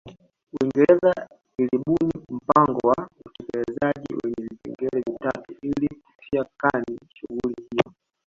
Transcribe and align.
Uingereza 0.53 1.13
ilibuni 1.61 2.15
mpango 2.39 2.87
wa 2.87 3.09
utekelezaji 3.25 4.15
wenye 4.23 4.41
vipengele 4.47 5.03
vitatu 5.07 5.55
ili 5.61 5.87
kutia 5.87 6.45
kani 6.57 6.99
shughuli 7.15 7.55
hiyo 7.71 7.93